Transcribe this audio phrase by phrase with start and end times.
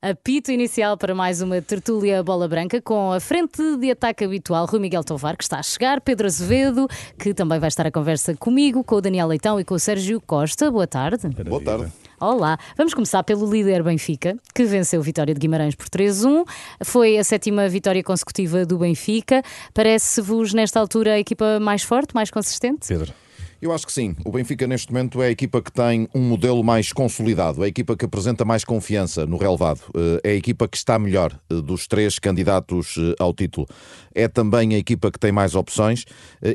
[0.00, 4.78] Apito inicial para mais uma tertúlia bola branca com a frente de ataque habitual Rui
[4.78, 6.86] Miguel Tovar, que está a chegar, Pedro Azevedo,
[7.18, 10.20] que também vai estar a conversa comigo, com o Daniel Leitão e com o Sérgio
[10.20, 10.70] Costa.
[10.70, 11.26] Boa tarde.
[11.42, 11.92] Boa tarde.
[12.20, 16.44] Olá, vamos começar pelo líder Benfica, que venceu a vitória de Guimarães por 3-1.
[16.84, 19.42] Foi a sétima vitória consecutiva do Benfica.
[19.74, 22.86] Parece-vos, nesta altura, a equipa mais forte, mais consistente?
[22.86, 23.12] Pedro.
[23.60, 24.14] Eu acho que sim.
[24.24, 27.68] O Benfica, neste momento, é a equipa que tem um modelo mais consolidado, é a
[27.68, 31.54] equipa que apresenta mais confiança no relevado, eh, é a equipa que está melhor eh,
[31.60, 33.66] dos três candidatos eh, ao título.
[34.14, 36.04] É também a equipa que tem mais opções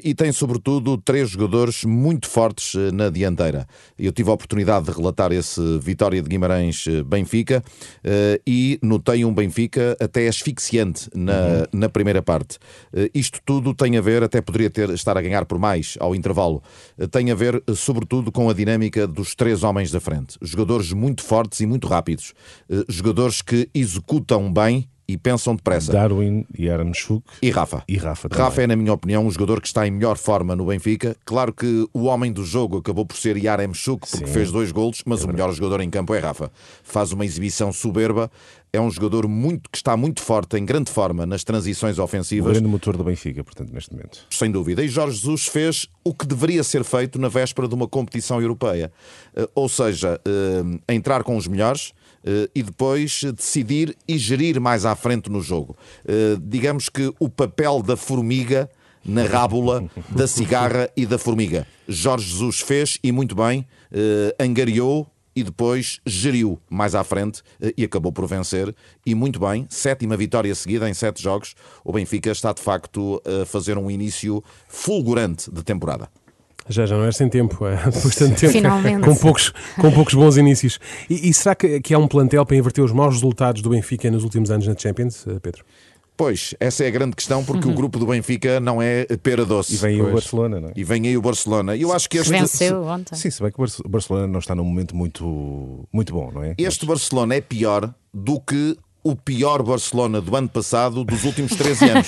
[0.04, 3.66] e tem, sobretudo, três jogadores muito fortes na dianteira.
[3.98, 7.64] Eu tive a oportunidade de relatar esse Vitória de Guimarães-Benfica
[8.46, 11.66] e notei um Benfica até asfixiante na, uhum.
[11.72, 12.60] na primeira parte.
[13.14, 16.62] Isto tudo tem a ver, até poderia ter, estar a ganhar por mais ao intervalo
[17.12, 20.38] tem a ver, sobretudo, com a dinâmica dos três homens da frente.
[20.42, 22.34] Jogadores muito fortes e muito rápidos.
[22.70, 25.92] Eh, jogadores que executam bem e pensam depressa.
[25.92, 27.24] Darwin e Aramchuk.
[27.42, 27.84] E Rafa.
[27.88, 30.66] E Rafa, Rafa é, na minha opinião, um jogador que está em melhor forma no
[30.66, 31.16] Benfica.
[31.26, 34.34] Claro que o homem do jogo acabou por ser Yaremchuk, porque Sim.
[34.34, 36.52] fez dois golos, mas é o melhor jogador em campo é Rafa.
[36.84, 38.32] Faz uma exibição soberba.
[38.72, 42.50] É um jogador muito que está muito forte, em grande forma, nas transições ofensivas.
[42.50, 44.26] O grande motor do Benfica, portanto, neste momento.
[44.32, 44.84] Sem dúvida.
[44.84, 48.92] E Jorge Jesus fez o que deveria ser feito na véspera de uma competição europeia.
[49.36, 51.94] Eh, ou seja, eh, entrar com os melhores,
[52.54, 55.76] e depois decidir e gerir mais à frente no jogo.
[56.04, 58.70] Uh, digamos que o papel da formiga
[59.06, 61.68] na rábula da cigarra e da formiga.
[61.88, 67.42] Jorge Jesus fez e muito bem, uh, angariou e depois geriu mais à frente
[67.76, 68.74] e acabou por vencer.
[69.04, 71.56] E muito bem, sétima vitória seguida em sete jogos.
[71.84, 76.08] O Benfica está de facto a fazer um início fulgurante de temporada.
[76.68, 79.06] Já, já não é sem tempo, é depois tanto tempo, Finalmente.
[79.06, 80.80] Com, poucos, com poucos bons inícios.
[81.10, 84.10] E, e será que, que há um plantel para inverter os maus resultados do Benfica
[84.10, 85.64] nos últimos anos na Champions, eh, Pedro?
[86.16, 87.74] Pois, essa é a grande questão, porque uhum.
[87.74, 89.74] o grupo do Benfica não é pera doce.
[89.74, 90.74] E vem aí o Barcelona, não é?
[90.76, 91.76] E vem aí o Barcelona.
[91.76, 92.30] Eu acho que este...
[92.30, 93.16] Venceu ontem.
[93.16, 96.54] Sim, se bem que o Barcelona não está num momento muito, muito bom, não é?
[96.58, 97.00] Este Mas...
[97.00, 102.08] Barcelona é pior do que o pior Barcelona do ano passado dos últimos 13 anos.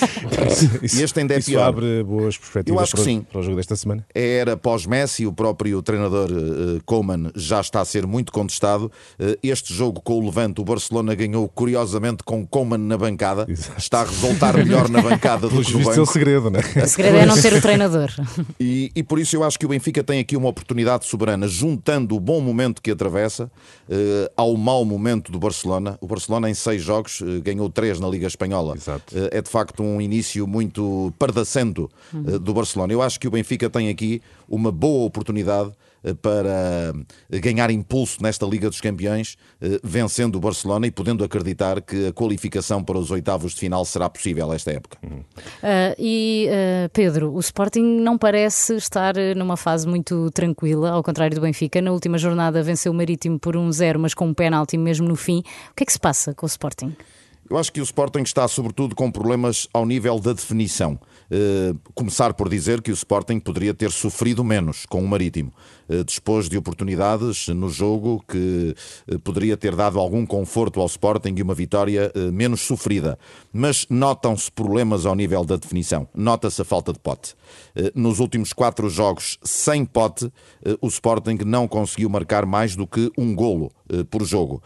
[0.81, 1.67] isso, e este ainda é isso pior.
[1.67, 3.21] abre boas perspectivas Eu acho para, que sim.
[3.29, 4.05] para o jogo desta semana?
[4.15, 8.91] Era pós-Messi, o próprio treinador uh, Koeman já está a ser muito contestado.
[9.19, 13.45] Uh, este jogo com o Levante, o Barcelona ganhou curiosamente com Koeman na bancada.
[13.47, 13.77] Exato.
[13.77, 15.99] Está a resultar melhor na bancada do que no banco.
[15.99, 16.83] é o segredo, não é?
[16.83, 18.09] O segredo é não ter o treinador.
[18.59, 22.15] E, e, por isso eu acho que o Benfica tem aqui uma oportunidade soberana, juntando
[22.15, 23.45] o bom momento que atravessa
[23.89, 25.97] uh, ao mau momento do Barcelona.
[25.99, 28.75] O Barcelona em seis jogos, eh, ganhou três na Liga Espanhola.
[28.75, 29.17] Exato.
[29.17, 32.39] Eh, é de facto um início muito pardacento uhum.
[32.39, 32.93] do Barcelona.
[32.93, 35.71] Eu acho que o Benfica tem aqui uma boa oportunidade
[36.21, 36.93] para
[37.29, 39.37] ganhar impulso nesta Liga dos Campeões,
[39.83, 44.09] vencendo o Barcelona e podendo acreditar que a qualificação para os oitavos de final será
[44.09, 44.97] possível esta época.
[45.03, 45.19] Uhum.
[45.19, 51.35] Uh, e uh, Pedro, o Sporting não parece estar numa fase muito tranquila, ao contrário
[51.35, 51.81] do Benfica.
[51.81, 55.15] Na última jornada venceu o Marítimo por 1-0, um mas com um pênalti mesmo no
[55.15, 55.39] fim.
[55.71, 56.95] O que é que se passa com o Sporting?
[57.49, 60.99] Eu acho que o Sporting está, sobretudo, com problemas ao nível da definição.
[61.31, 65.51] Uh, começar por dizer que o Sporting poderia ter sofrido menos com o Marítimo.
[65.89, 68.75] Uh, dispôs de oportunidades no jogo que
[69.11, 73.17] uh, poderia ter dado algum conforto ao Sporting e uma vitória menos sofrida.
[73.51, 76.07] Mas notam-se problemas ao nível da definição.
[76.13, 77.35] Nota-se a falta de pote.
[77.93, 80.31] nos últimos quatro jogos sem pote,
[80.81, 83.71] o Sporting não conseguiu marcar mais do que um golo
[84.09, 84.63] por jogo.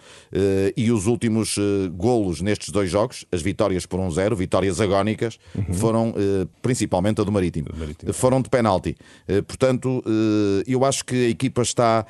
[0.78, 1.57] e os últimos
[1.94, 5.74] golos nestes estes dois jogos, as vitórias por 1-0, um vitórias agónicas, uhum.
[5.74, 7.68] foram eh, principalmente a do Marítimo.
[7.78, 8.13] Marítimo.
[8.13, 8.96] Foram de penalti.
[9.28, 12.06] Eh, portanto, eh, eu acho que a equipa está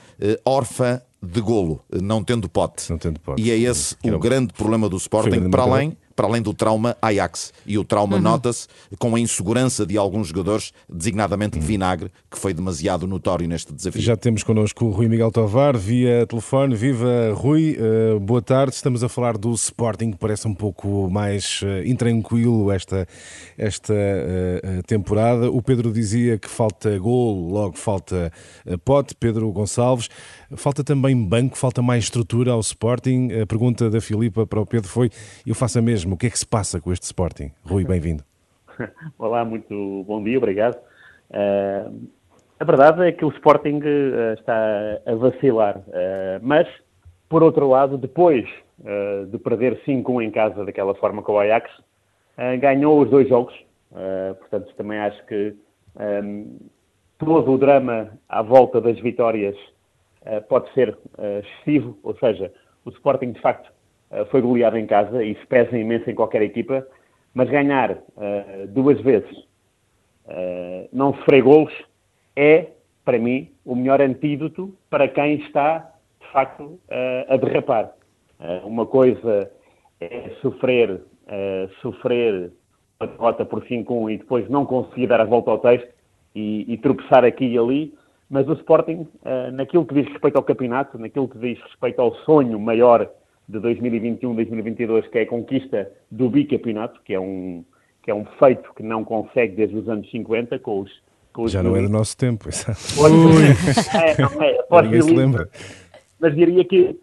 [0.46, 2.90] órfã de golo, não tendo pote.
[2.90, 3.42] Não tendo pote.
[3.42, 7.54] E é esse o grande problema do Sporting, para além para além do trauma Ajax.
[7.66, 8.22] E o trauma uhum.
[8.22, 11.68] nota-se com a insegurança de alguns jogadores, designadamente de uhum.
[11.68, 14.02] vinagre, que foi demasiado notório neste desafio.
[14.02, 16.76] Já temos connosco o Rui Miguel Tovar, via telefone.
[16.76, 18.76] Viva Rui, uh, boa tarde.
[18.76, 23.08] Estamos a falar do Sporting, que parece um pouco mais uh, intranquilo esta,
[23.58, 25.50] esta uh, temporada.
[25.50, 28.30] O Pedro dizia que falta gol, logo falta
[28.84, 29.16] pote.
[29.16, 30.10] Pedro Gonçalves.
[30.56, 33.30] Falta também banco, falta mais estrutura ao Sporting.
[33.42, 35.12] A pergunta da Filipa para o Pedro foi:
[35.46, 37.52] eu faço a mesma, o que é que se passa com este Sporting?
[37.66, 38.24] Rui, bem-vindo.
[39.18, 40.78] Olá, muito bom dia, obrigado.
[41.30, 42.08] Uh,
[42.60, 46.68] a verdade é que o Sporting uh, está a vacilar, uh, mas,
[47.28, 48.48] por outro lado, depois
[49.30, 51.70] de perder 5-1 em casa daquela forma com o Ajax,
[52.62, 53.54] ganhou os dois jogos,
[54.40, 55.54] portanto, também acho que
[56.00, 56.58] um,
[57.18, 59.56] todo o drama à volta das vitórias
[60.22, 62.52] uh, pode ser uh, excessivo, ou seja,
[62.86, 63.72] o Sporting de facto uh,
[64.32, 66.86] foi goleado em casa, isso pesa imenso em qualquer equipa,
[67.34, 69.38] mas ganhar uh, duas vezes,
[70.26, 71.74] uh, não sofrer golos,
[72.36, 72.68] é,
[73.06, 76.80] para mim, o melhor antídoto para quem está, de facto,
[77.28, 77.92] a derrapar.
[78.64, 79.52] uma coisa
[80.00, 81.02] é sofrer,
[81.82, 82.52] sofrer
[83.00, 85.90] uma derrota por 5-1 e depois não conseguir dar a volta ao texto
[86.36, 87.94] e, e tropeçar aqui e ali,
[88.30, 92.14] mas o Sporting, uh, naquilo que diz respeito ao campeonato, naquilo que diz respeito ao
[92.18, 93.10] sonho maior
[93.50, 97.66] de 2021-2022, que é a conquista do bicampeonato, que é um,
[98.04, 100.92] que é um feito que não consegue desde os anos 50, com os.
[101.34, 102.80] Com os Já não é do nosso tempo, exato.
[103.98, 105.50] é, não é, Ninguém se lembra.
[106.20, 107.00] Mas diria que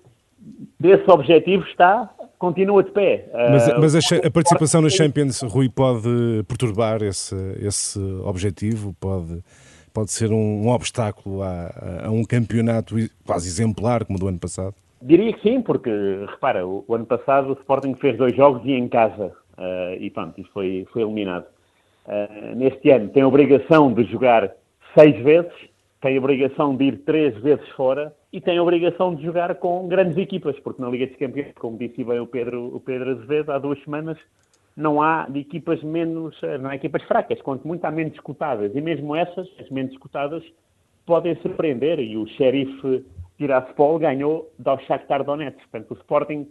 [0.79, 3.29] desse objetivo está, continua de pé.
[3.33, 8.95] Mas, uh, mas a, a, participação na Champions, Rui, pode perturbar esse, esse objetivo?
[9.01, 9.43] Pode
[9.93, 14.39] pode ser um, um obstáculo a, a, um campeonato quase exemplar como o do ano
[14.39, 14.75] passado?
[15.01, 15.91] Diria que sim, porque,
[16.29, 19.27] repara, o, o ano passado o Sporting fez dois jogos e em casa,
[19.59, 21.47] uh, e pronto, isso foi, foi eliminado.
[22.07, 24.53] Uh, neste ano tem a obrigação de jogar
[24.97, 25.53] seis vezes,
[26.01, 29.89] tem a obrigação de ir três vezes fora e tem a obrigação de jogar com
[29.89, 33.51] grandes equipas, porque na Liga dos Campeões, como disse bem o Pedro, o Pedro Azevedo,
[33.51, 34.19] há duas semanas,
[34.77, 38.75] não há de equipas menos, eh, não há equipas fracas, quanto muito há menos cotadas.
[38.75, 40.45] E mesmo essas, as menos cotadas,
[41.07, 41.99] podem surpreender.
[41.99, 43.05] E o xerife
[43.37, 45.59] Tiraspol ganhou do Shakhtar Donetsk.
[45.71, 46.49] Portanto, o Sporting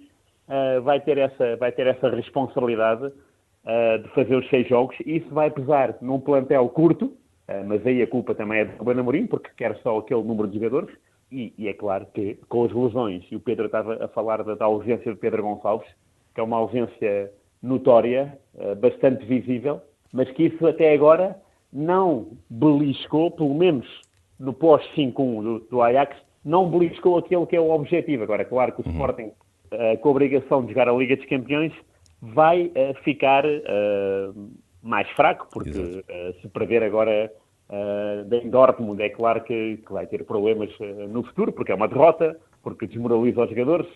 [0.47, 4.95] uh, vai, ter essa, vai ter essa responsabilidade uh, de fazer os seis jogos.
[5.05, 8.77] E isso vai pesar num plantel curto, uh, mas aí a culpa também é do
[8.77, 10.95] Ruben Amorim, porque quer só aquele número de jogadores.
[11.31, 14.55] E, e, é claro que com as lesões, e o Pedro estava a falar da,
[14.55, 15.87] da ausência de Pedro Gonçalves,
[16.33, 17.31] que é uma ausência
[17.63, 18.37] notória,
[18.79, 19.81] bastante visível,
[20.13, 21.35] mas que isso até agora
[21.73, 23.85] não beliscou, pelo menos
[24.39, 26.15] no pós-5-1 do, do, Ajax,
[26.45, 28.24] não beliscou aquele que é o objetivo.
[28.24, 28.92] Agora, claro que o uhum.
[28.92, 29.31] Sporting,
[29.74, 31.74] uh, com a obrigação de jogar a Liga dos Campeões,
[32.21, 34.50] vai uh, ficar uh,
[34.81, 36.03] mais fraco, porque
[36.42, 37.31] se perder agora
[37.69, 40.69] uh, em Dortmund, é claro que, que vai ter problemas
[41.09, 43.88] no futuro, porque é uma derrota, porque desmoraliza os jogadores,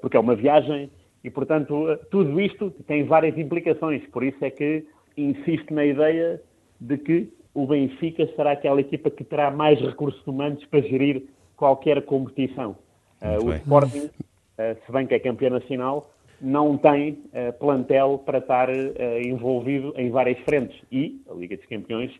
[0.00, 0.90] porque é uma viagem,
[1.22, 4.04] e, portanto, tudo isto tem várias implicações.
[4.08, 4.84] Por isso é que
[5.16, 6.40] insisto na ideia
[6.80, 11.24] de que o Benfica será aquela equipa que terá mais recursos humanos para gerir
[11.60, 12.74] qualquer competição.
[13.20, 16.10] Uh, o Sporting, uh, se bem que é campeão nacional,
[16.40, 18.70] não tem uh, plantel para estar
[19.22, 20.80] envolvido em várias frentes.
[20.90, 22.10] E a Liga dos Campeões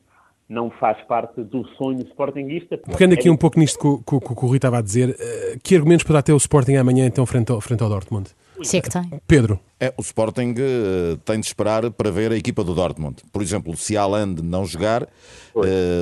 [0.47, 2.77] não faz parte do sonho sportinguista.
[2.77, 3.33] Pegando aqui é...
[3.33, 5.17] um pouco nisto que, que, que, o Rui estava a dizer,
[5.63, 8.31] que argumentos para ter o Sporting amanhã então frente ao, frente ao Dortmund?
[8.59, 9.21] É que tem.
[9.27, 9.59] Pedro.
[9.83, 13.23] É, o Sporting uh, tem de esperar para ver a equipa do Dortmund.
[13.33, 15.09] Por exemplo, se Haaland não jogar, uh,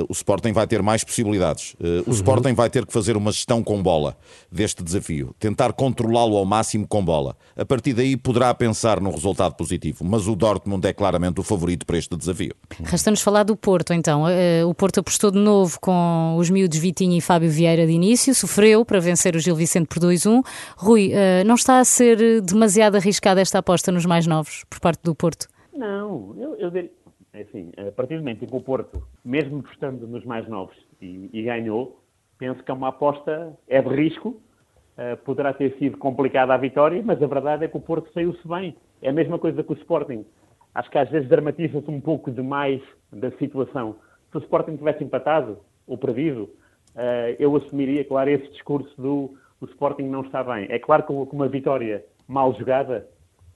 [0.09, 1.75] o Sporting vai ter mais possibilidades.
[1.75, 2.13] Uh, o uhum.
[2.13, 4.17] Sporting vai ter que fazer uma gestão com bola
[4.51, 7.37] deste desafio, tentar controlá-lo ao máximo com bola.
[7.55, 11.85] A partir daí poderá pensar num resultado positivo, mas o Dortmund é claramente o favorito
[11.85, 12.53] para este desafio.
[12.83, 14.25] Resta-nos falar do Porto, então.
[14.67, 18.83] o Porto apostou de novo com os miúdos Vitinho e Fábio Vieira de início, sofreu
[18.83, 20.43] para vencer o Gil Vicente por 2-1.
[20.75, 21.11] Rui,
[21.45, 25.47] não está a ser demasiado arriscada esta aposta nos mais novos, por parte do Porto?
[25.71, 26.89] Não, eu, eu diria,
[27.31, 30.75] é assim, a partir do momento em que o Porto, mesmo apostando nos mais novos
[30.99, 32.01] e, e, ganhou,
[32.39, 36.99] penso que é uma aposta, é de risco, uh, poderá ter sido complicada a vitória,
[37.05, 38.75] mas a verdade é que o Porto saiu-se bem.
[39.03, 40.25] É a mesma coisa que o Sporting.
[40.73, 43.97] Acho que às vezes dramatiza-se um pouco demais da situação.
[44.31, 46.49] Se o Sporting tivesse empatado ou perdido,
[46.95, 50.65] uh, eu assumiria, claro, esse discurso do o Sporting não está bem.
[50.71, 53.07] É claro que uma vitória mal jogada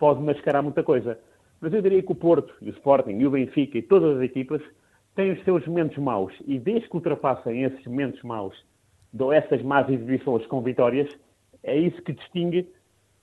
[0.04, 1.18] pode mascarar muita coisa.
[1.62, 4.62] Mas eu diria que o Porto, o Sporting e o Benfica e todas as equipas
[5.16, 8.54] têm os seus momentos maus e desde que ultrapassem esses momentos maus,
[9.14, 11.10] dão essas más exibições com vitórias,
[11.64, 12.68] é isso que distingue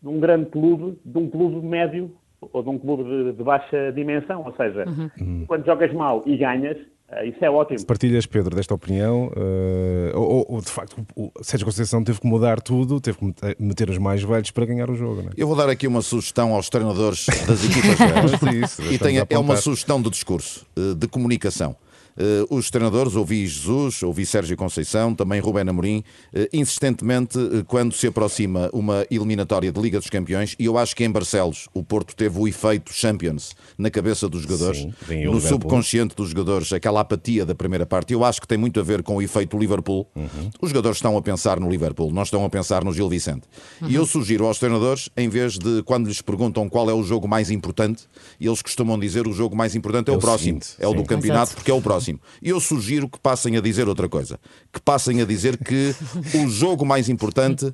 [0.02, 4.42] um grande clube de um clube médio ou de um clube de, de baixa dimensão.
[4.46, 5.44] Ou seja, uhum.
[5.46, 6.78] quando jogas mal e ganhas,
[7.24, 7.84] isso é ótimo.
[7.86, 12.60] Partilhas, Pedro, desta opinião, uh, ou, ou, de facto o Sérgio Conceição teve que mudar
[12.60, 15.22] tudo, teve que meter os mais velhos para ganhar o jogo.
[15.22, 15.30] É?
[15.36, 17.98] Eu vou dar aqui uma sugestão aos treinadores das equipas
[18.40, 18.78] grandes.
[18.78, 21.76] e tem, é uma sugestão de discurso, uh, de comunicação.
[22.16, 25.98] Uh, os treinadores, ouvi Jesus, ouvi Sérgio Conceição, também Rubén Amorim,
[26.34, 30.94] uh, insistentemente, uh, quando se aproxima uma eliminatória de Liga dos Campeões, e eu acho
[30.94, 35.40] que em Barcelos o Porto teve o efeito Champions na cabeça dos jogadores, Sim, no
[35.40, 38.12] subconsciente dos jogadores, aquela apatia da primeira parte.
[38.12, 40.06] Eu acho que tem muito a ver com o efeito Liverpool.
[40.14, 40.50] Uhum.
[40.60, 43.42] Os jogadores estão a pensar no Liverpool, não estão a pensar no Gil Vicente.
[43.80, 43.88] Uhum.
[43.88, 47.28] E eu sugiro aos treinadores, em vez de quando lhes perguntam qual é o jogo
[47.28, 48.04] mais importante,
[48.40, 51.04] eles costumam dizer o jogo mais importante é, é o, próximo, seguinte, é o do
[51.04, 51.56] campeonato, Exato.
[51.56, 52.20] porque é o próximo próximo.
[52.42, 54.38] E eu sugiro que passem a dizer outra coisa.
[54.72, 55.94] Que passem a dizer que
[56.34, 57.72] o jogo mais importante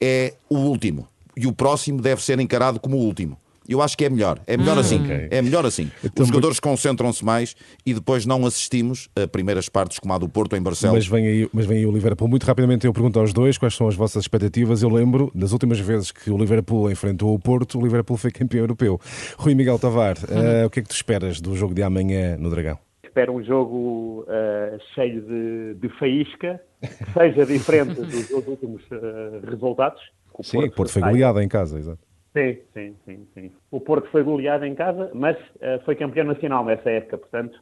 [0.00, 1.08] é o último.
[1.36, 3.38] e o próximo deve ser encarado como o último.
[3.68, 4.40] Eu acho que é melhor.
[4.46, 4.98] É melhor assim.
[5.04, 5.28] ok.
[5.30, 5.90] É melhor assim.
[6.02, 7.54] Então, Os jogadores concentram-se mais
[7.84, 10.96] e depois não assistimos a primeiras partes como a do Porto em Barcelos.
[10.96, 12.26] Mas vem, aí, mas vem aí o Liverpool.
[12.28, 14.82] Muito rapidamente eu pergunto aos dois quais são as vossas expectativas.
[14.82, 18.62] Eu lembro, das últimas vezes que o Liverpool enfrentou o Porto, o Liverpool foi campeão
[18.62, 18.98] europeu.
[19.36, 22.48] Rui Miguel Tavar, eh, o que é que tu esperas do jogo de amanhã no
[22.48, 22.78] Dragão?
[23.18, 29.40] Espero um jogo eh, cheio de, de faísca, que seja diferente dos, dos últimos eh,
[29.42, 30.00] resultados.
[30.32, 31.98] O Sim, o Porto foi goleado em casa, exato.
[32.32, 33.52] Sim, sim, sim, sim.
[33.72, 37.58] O Porto foi goleado em casa, mas eh, foi campeão nacional nessa época, portanto,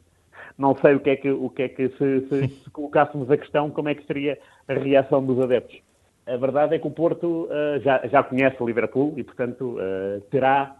[0.59, 3.35] não sei o que é que, o que, é que se, se- se colocássemos a
[3.37, 4.37] questão, como é que seria
[4.67, 5.79] a reação dos adeptos.
[6.27, 10.21] A verdade é que o Porto eh, já, já conhece o Liverpool e, portanto, eh,
[10.29, 10.75] terá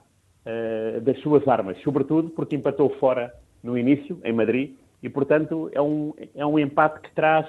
[1.02, 3.34] das suas armas, sobretudo porque empatou fora
[3.68, 7.46] no início, em Madrid, e, portanto, é um, é um empate que traz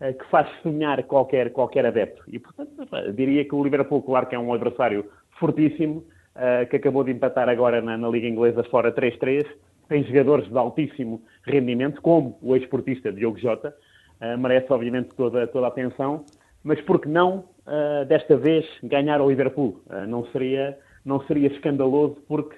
[0.00, 2.24] eh, que faz sonhar qualquer, qualquer adepto.
[2.26, 2.72] E, portanto,
[3.14, 5.06] diria que o Liverpool, claro que é um adversário
[5.38, 6.04] fortíssimo,
[6.34, 9.46] eh, que acabou de empatar agora na, na Liga Inglesa fora 3-3,
[9.88, 13.72] tem jogadores de altíssimo rendimento, como o ex-portista Diogo Jota,
[14.20, 16.24] eh, merece obviamente toda, toda a atenção,
[16.64, 17.44] mas por que não,
[18.06, 19.80] desta vez, ganhar ao Liverpool?
[20.06, 22.54] Não, seria, não seria escandaloso, porque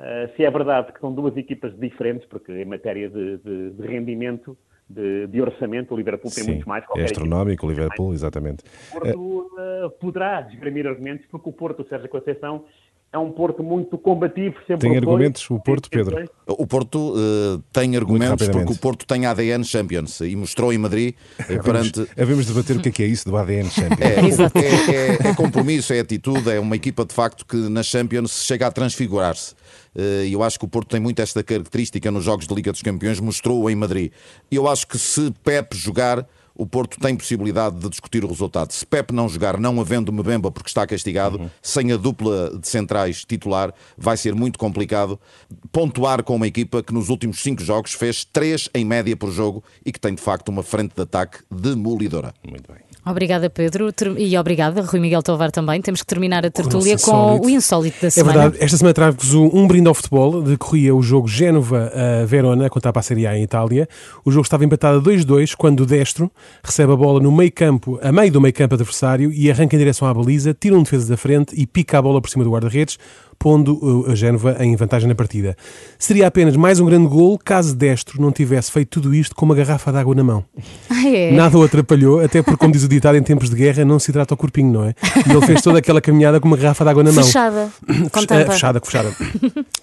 [0.00, 3.86] Uh, se é verdade que são duas equipas diferentes, porque em matéria de, de- de
[3.86, 4.56] rendimento,
[4.88, 6.82] de, de orçamento, o Liverpool tem Sim, muito mais.
[6.96, 8.64] é astronómico o Liverpool, exatamente.
[8.88, 12.64] O Porto uh, poderá desgramir argumentos, porque o Porto, o Sérgio Conceição,
[13.12, 14.54] é um Porto muito combativo.
[14.66, 14.98] Sempre Tem foi.
[14.98, 16.12] argumentos, o Porto, Pedro?
[16.12, 16.28] foi.
[16.46, 21.14] O Porto eh, tem argumentos porque o Porto tem ADN Champions e mostrou em Madrid
[21.48, 22.06] eh, perante.
[22.16, 24.38] Havemos de debater o que é que é isso do ADN Champions.
[24.54, 28.44] É, é, é- é compromisso, é atitude, é uma equipa de facto que na Champions
[28.44, 29.54] chega a transfigurar-se.
[29.96, 32.70] Eh, E eu acho que o Porto tem muito esta característica nos jogos de Liga
[32.70, 34.12] dos Campeões, mostrou em Madrid.
[34.50, 36.24] E eu acho que se Pep jogar,
[36.54, 38.72] o Porto tem possibilidade de discutir o resultado.
[38.72, 43.24] Se Pep não jogar, não havendo Mbemba porque está castigado, sem a dupla de centrais
[43.24, 45.18] titular, vai ser muito complicado
[45.72, 49.62] pontuar com uma equipa que nos últimos cinco jogos fez três em média por jogo
[49.84, 52.34] e que tem de facto uma frente de ataque demolidora.
[52.46, 52.89] Muito bem.
[53.04, 53.90] Obrigada, Pedro.
[54.18, 55.80] E obrigada, Rui Miguel Tovar também.
[55.80, 58.38] Temos que terminar a tertúlia nosso com o insólito da É semana.
[58.40, 60.42] verdade, esta semana trago-vos um, um brinde ao futebol.
[60.42, 63.88] Decorria o jogo Génova-Verona, contra a Série A em Itália.
[64.24, 66.30] O jogo estava empatado a 2-2 quando o Destro
[66.62, 69.78] recebe a bola no meio campo, a meio do meio campo adversário e arranca em
[69.78, 72.50] direção à baliza, tira um defesa da frente e pica a bola por cima do
[72.50, 72.98] guarda-redes,
[73.40, 75.56] pondo uh, a Génova em vantagem na partida.
[75.98, 79.54] Seria apenas mais um grande gol caso Destro não tivesse feito tudo isto com uma
[79.54, 80.44] garrafa de água na mão.
[81.02, 81.32] Ah, é?
[81.32, 84.10] Nada o atrapalhou, até porque, como diz o ditado, em tempos de guerra não se
[84.10, 84.94] hidrata o corpinho, não é?
[85.26, 87.24] E ele fez toda aquela caminhada com uma garrafa de água na mão.
[87.24, 87.70] Fechada.
[88.12, 88.40] Com Fech- tampa.
[88.42, 89.10] eh, fechada, fechada.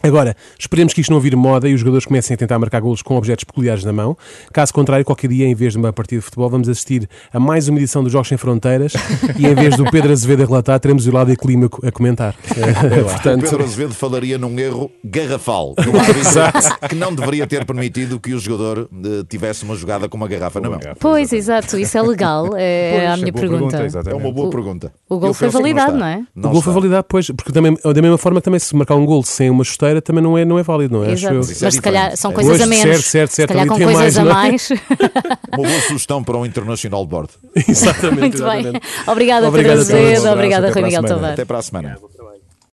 [0.04, 3.02] Agora, esperemos que isto não vire moda e os jogadores comecem a tentar marcar golos
[3.02, 4.16] com objetos peculiares na mão.
[4.54, 7.68] Caso contrário, qualquer dia, em vez de uma partida de futebol, vamos assistir a mais
[7.68, 8.94] uma edição dos Jogos Sem Fronteiras
[9.40, 12.36] e em vez do Pedro Azevedo a relatar, teremos o Ládio Clímaco a comentar.
[12.56, 18.20] Eh, O Portanto, Pedro Azevedo falaria num erro garrafal árbitro que não deveria ter permitido
[18.20, 20.80] que o jogador eh, tivesse uma jogada com uma garrafa na mão.
[21.00, 21.78] Pois, exato.
[21.78, 22.48] Isso é legal.
[22.60, 23.78] É Pois, a é minha boa pergunta.
[23.82, 24.22] É exatamente.
[24.24, 24.94] uma boa O- pergunta.
[25.10, 26.00] o gol foi que validado, está.
[26.00, 26.24] não é?
[26.36, 29.24] o gol foi validado, pois, porque também, da mesma forma, também se marcar um gol
[29.24, 31.14] sem uma chuteira também não é, não é válido, não é?
[31.14, 31.36] Acho Exato.
[31.36, 31.42] eu.
[31.42, 32.34] Isso é Mas se calhar são É.
[32.34, 32.84] coisas a Pois, menos.
[32.84, 34.34] certo, certo, se certo, calhar ali com coisas mais, a não é?
[34.34, 34.70] mais.
[35.58, 37.30] Uma boa sugestão para um International Board.
[37.68, 38.20] Exatamente.
[38.20, 38.60] Muito bem.
[38.60, 38.88] exatamente.
[39.08, 39.82] Obrigada, Obrigado Pedro a.
[39.82, 40.30] Azevedo.
[40.34, 41.04] Obrigada, Rui a Miguel.
[41.04, 41.32] Tovar.
[41.34, 41.98] Até para a semana.